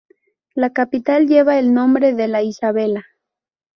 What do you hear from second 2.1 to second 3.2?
de la Isabela.